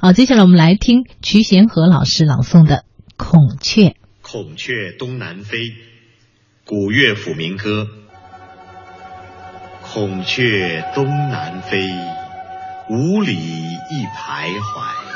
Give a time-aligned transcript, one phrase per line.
[0.00, 2.76] 好，接下来我们来听瞿贤和老师朗诵的
[3.16, 3.82] 《孔雀》。
[4.22, 5.74] 孔雀东南飞，
[6.64, 7.88] 古乐府民歌。
[9.82, 11.88] 孔雀东南飞，
[12.88, 15.07] 五里一徘徊。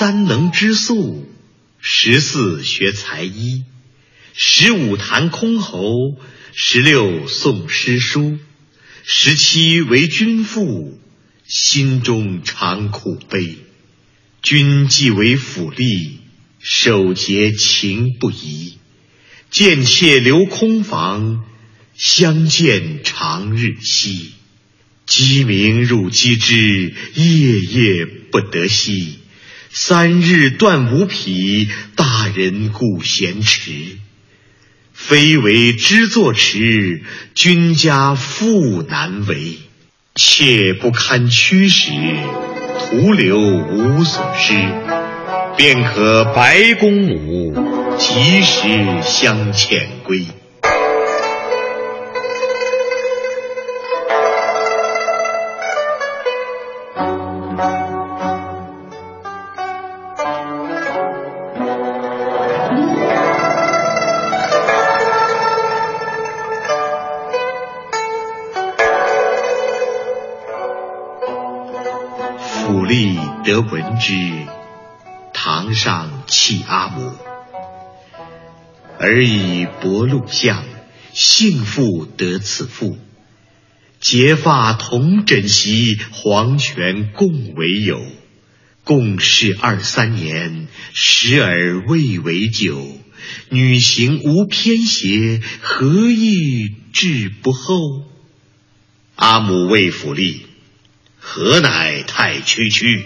[0.00, 1.28] 三能织素，
[1.78, 3.64] 十四学才艺，
[4.32, 6.16] 十五弹箜篌，
[6.54, 8.38] 十六诵诗书，
[9.04, 10.98] 十七为君妇，
[11.44, 13.58] 心中常苦悲。
[14.40, 16.12] 君既为府吏，
[16.60, 18.78] 守节情不移。
[19.50, 21.44] 见妾留空房，
[21.94, 24.32] 相见长日稀。
[25.04, 29.18] 鸡鸣入鸡枝，夜夜不得息。
[29.72, 33.70] 三日断五匹，大人故闲迟。
[34.92, 37.04] 非为知作迟，
[37.36, 39.58] 君家妇难为。
[40.16, 41.92] 妾不堪驱使，
[42.80, 44.54] 徒留无所失。
[45.56, 47.54] 便可白公母，
[47.96, 50.26] 及时相遣归。
[73.50, 74.14] 得闻之，
[75.34, 77.16] 堂上泣阿母。
[78.96, 80.64] 儿以薄禄相，
[81.12, 82.96] 幸妇得此妇。
[83.98, 88.00] 结发同枕席，黄泉共为友。
[88.84, 92.86] 共事二三年，时而未为久。
[93.48, 98.04] 女行无偏邪，何意志不厚？
[99.16, 100.36] 阿母谓府吏。
[101.18, 103.04] 何乃太区区？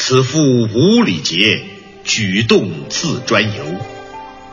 [0.00, 1.60] 此妇无礼节，
[2.04, 3.64] 举动自专由，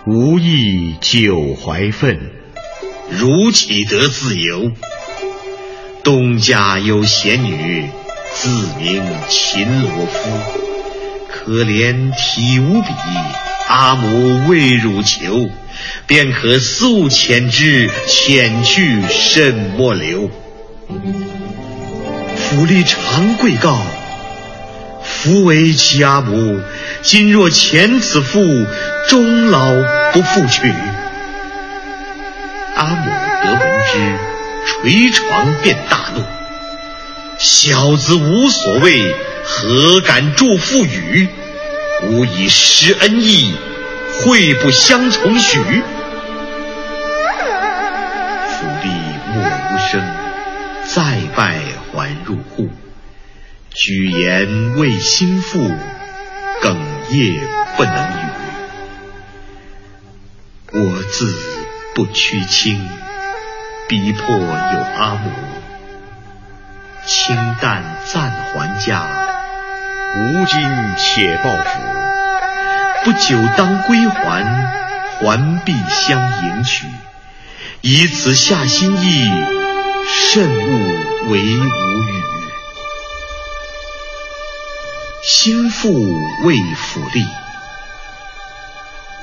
[0.07, 2.19] 无意久怀愤，
[3.11, 4.72] 如岂得自由？
[6.03, 7.88] 东家有贤女，
[8.33, 10.29] 自名秦罗敷，
[11.29, 12.89] 可怜体无比，
[13.67, 15.47] 阿母为汝求，
[16.07, 20.31] 便可速遣之，遣去甚莫留。
[22.35, 23.79] 府吏常跪告
[25.06, 26.60] ：“夫为其阿母，
[27.02, 28.66] 今若遣此妇，
[29.08, 29.72] 终老
[30.12, 30.68] 不复娶。”
[32.76, 33.10] 阿母
[33.44, 33.62] 得闻
[33.92, 33.98] 之，
[34.84, 36.24] 捶床便大怒
[37.40, 41.28] ：“小子无所谓，何敢助父语？
[42.04, 43.56] 吾以施恩义，
[44.20, 45.60] 会不相从许？”
[48.50, 48.90] 府吏
[49.34, 50.02] 默无声，
[50.86, 51.02] 再
[51.36, 51.62] 拜。
[51.94, 52.70] 还入户，
[53.75, 55.59] 举言为心腹，
[56.62, 56.78] 哽
[57.09, 58.16] 咽不能语。
[60.72, 61.36] 我自
[61.94, 62.88] 不屈亲，
[63.90, 65.30] 逼迫有阿母，
[67.06, 69.09] 清淡暂还家，
[70.16, 70.62] 吾今
[70.97, 71.81] 且报府，
[73.03, 74.46] 不久当归还，
[75.19, 76.88] 还必相迎娶，
[77.81, 79.30] 以此下心意。
[80.07, 82.34] 慎勿为无语。
[85.28, 85.91] 心腹
[86.44, 87.25] 为府吏，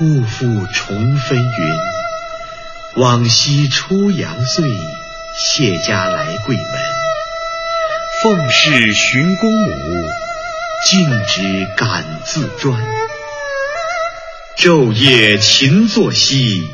[0.01, 3.01] 勿复重分云。
[3.01, 4.65] 往昔初阳岁，
[5.39, 6.65] 谢家来贵门，
[8.21, 9.71] 奉侍寻公母，
[10.89, 12.83] 尽职敢自专。
[14.59, 16.69] 昼夜勤作息，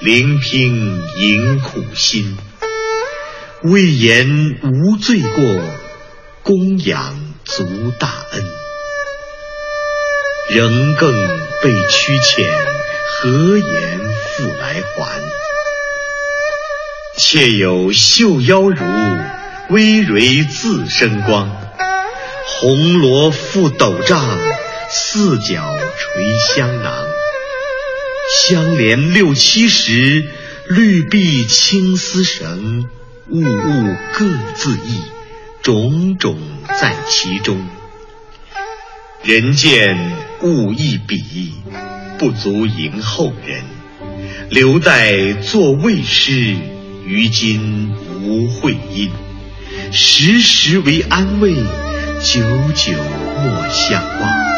[0.00, 2.36] 聆听迎苦心。
[3.62, 5.62] 未言无罪过，
[6.42, 8.44] 供养足大恩。
[10.50, 11.12] 仍更
[11.62, 12.44] 被屈遣，
[13.08, 15.22] 何言复来还？
[17.16, 19.24] 妾有绣腰襦，
[19.70, 21.48] 微蕤自生光。
[22.46, 24.38] 红罗覆斗帐，
[24.90, 27.06] 四角垂香囊。
[28.40, 30.28] 香莲六七十，
[30.66, 32.88] 绿臂青丝绳。
[33.28, 35.02] 物物各自异，
[35.66, 36.38] 种种
[36.80, 37.60] 在其中。
[39.24, 39.98] 人见
[40.42, 41.54] 物一比，
[42.20, 43.64] 不足迎后人。
[44.48, 46.54] 留待作未师，
[47.04, 47.92] 于今
[48.22, 49.10] 无会因。
[49.90, 52.40] 时时为安慰，久
[52.76, 52.92] 久
[53.42, 54.55] 莫相忘。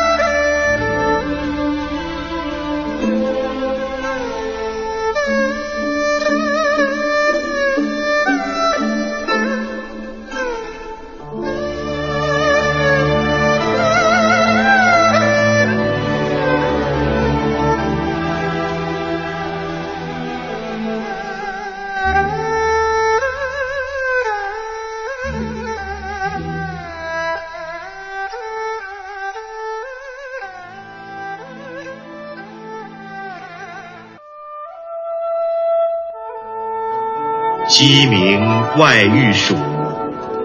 [37.79, 38.45] 鸡鸣
[38.77, 39.55] 外欲曙，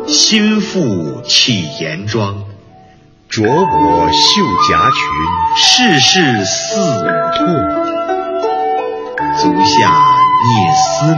[0.06, 2.35] 心腹起严庄。
[3.27, 5.01] 着我绣夹裙，
[5.57, 7.44] 世事似五兔。
[9.39, 9.89] 足下
[10.44, 11.18] 蹑丝履，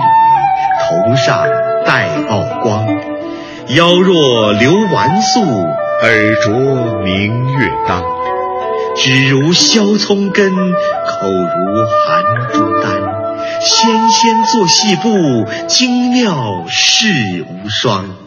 [0.85, 1.45] 头上
[1.85, 2.87] 戴曝光。
[3.75, 5.41] 腰若流纨素，
[6.01, 8.01] 耳着明月当。
[8.95, 13.24] 指如削葱根，口如含珠丹。
[13.61, 18.17] 纤纤作细步，精妙世无双。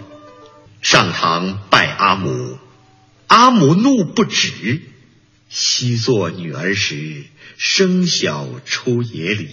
[0.83, 2.59] 上堂拜阿母，
[3.27, 4.81] 阿母怒不止。
[5.49, 7.25] 昔作女儿时，
[7.57, 9.49] 生小出野里，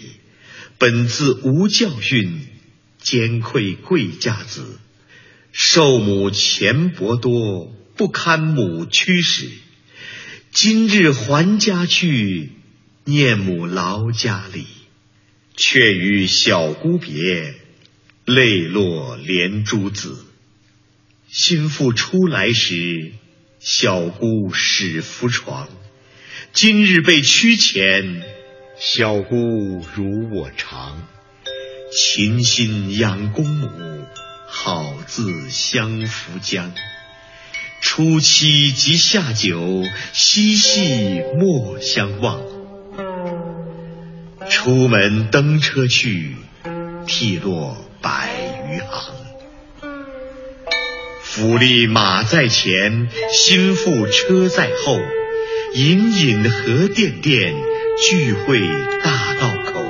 [0.78, 2.48] 本自无教训，
[3.02, 4.80] 兼愧贵家子。
[5.52, 9.50] 受母钱帛多，不堪母驱使。
[10.52, 12.52] 今日还家去，
[13.06, 14.66] 念母劳家里。
[15.58, 17.56] 却与小姑别，
[18.26, 20.26] 泪落连珠子。
[21.30, 23.12] 心腹出来时，
[23.60, 25.70] 小姑始扶床。
[26.54, 28.24] 今日被驱前，
[28.78, 31.08] 小姑如我常。
[31.92, 33.70] 勤心养公母，
[34.48, 36.74] 好自相扶将。
[37.82, 42.55] 初七及下九，嬉戏莫相忘。
[44.66, 46.38] 出门登车去，
[47.06, 48.32] 涕落百
[48.68, 49.14] 余行。
[51.22, 55.00] 府吏马在前，心腹车在后。
[55.76, 57.54] 隐隐河甸甸，
[58.10, 58.60] 聚会
[59.04, 59.84] 大道口。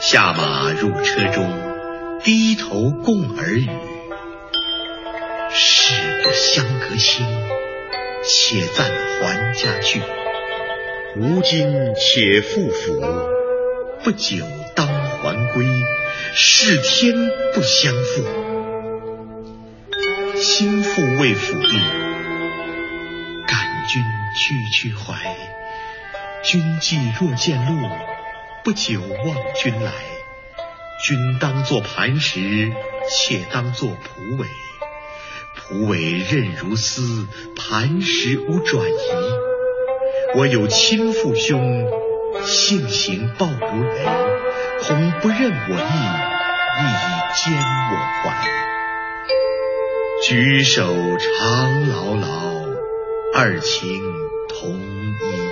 [0.00, 1.50] 下马入车中，
[2.22, 3.68] 低头共耳语。
[5.52, 7.26] 事不相隔亲，
[8.22, 8.88] 且暂
[9.18, 10.00] 还家去。
[11.16, 11.66] 吾今
[11.96, 13.00] 且复府，
[14.04, 14.36] 不久
[14.76, 15.66] 当还归。
[16.32, 17.12] 是天
[17.52, 18.24] 不相负，
[20.36, 21.80] 心腹为府吏，
[23.48, 23.58] 感
[23.88, 24.00] 君
[24.36, 25.36] 区区怀。
[26.44, 27.88] 君既若见路，
[28.62, 29.90] 不久望君来。
[31.04, 32.70] 君当作磐石，
[33.10, 34.46] 妾当作蒲苇。
[35.56, 37.26] 蒲苇韧如丝，
[37.56, 39.49] 磐石无转移。
[40.36, 41.84] 我有亲父兄，
[42.44, 44.04] 性行暴如雷，
[44.80, 45.78] 恐不认我意，
[46.78, 47.52] 亦以坚
[47.90, 47.92] 我
[48.22, 48.24] 怀。
[50.22, 52.28] 举手长牢牢，
[53.34, 54.00] 二情
[54.48, 55.49] 同一。